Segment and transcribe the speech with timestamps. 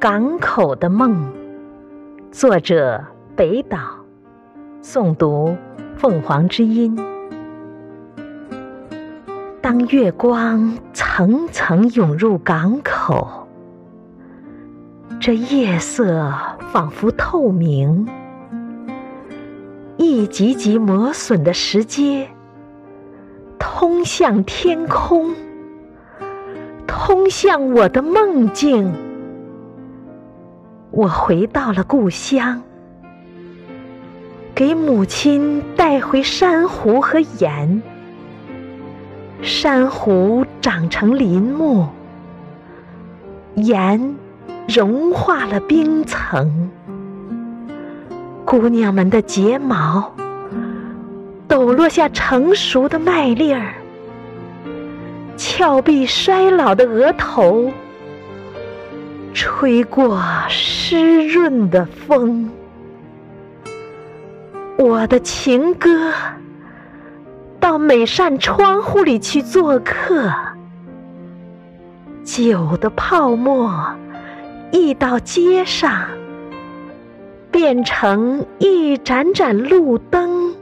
[0.00, 1.30] 港口的梦，
[2.32, 3.04] 作者
[3.36, 3.78] 北岛，
[4.82, 5.54] 诵读
[5.94, 6.98] 凤凰之音。
[9.60, 13.46] 当月光层层涌入港口，
[15.20, 16.32] 这夜色
[16.72, 18.08] 仿佛透明，
[19.98, 22.26] 一级级磨损的石阶
[23.58, 25.34] 通向天空。
[26.86, 28.90] 通向我的梦境，
[30.92, 32.62] 我回到了故乡，
[34.54, 37.82] 给母亲带回珊瑚和盐。
[39.40, 41.86] 珊瑚长成林木，
[43.54, 44.16] 盐
[44.68, 46.70] 融化了冰层。
[48.44, 50.12] 姑娘们的睫毛
[51.46, 53.74] 抖落下成熟的麦粒儿。
[55.36, 57.70] 峭壁衰老的额头，
[59.32, 62.50] 吹过湿润的风。
[64.76, 66.12] 我的情歌，
[67.58, 70.32] 到每扇窗户里去做客。
[72.24, 73.94] 酒的泡沫
[74.70, 76.06] 溢到街上，
[77.50, 80.54] 变成一盏盏路灯。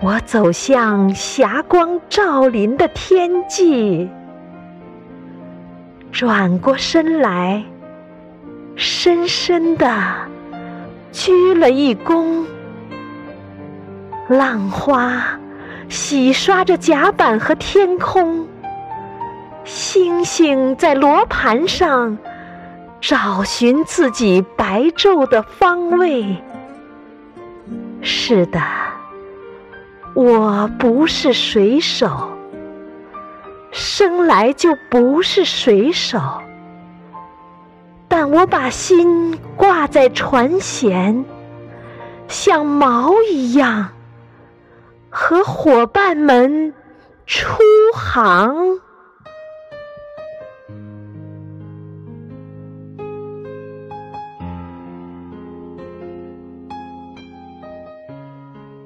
[0.00, 4.08] 我走向霞光照临的天际，
[6.18, 7.62] 转过身来，
[8.74, 9.88] 深深的
[11.12, 12.44] 鞠了一躬。
[14.26, 15.22] 浪花
[15.88, 18.48] 洗刷着甲板和天空，
[19.62, 22.18] 星星在罗盘上
[23.00, 26.36] 找寻自己白昼的方位。
[28.00, 28.60] 是的。
[30.14, 32.36] 我不是水手，
[33.98, 36.20] 生来就不是水手，
[38.06, 41.24] 但我把心挂在船舷，
[42.28, 43.88] 像锚一样，
[45.10, 46.72] 和伙伴们
[47.26, 47.60] 出
[47.92, 48.78] 航。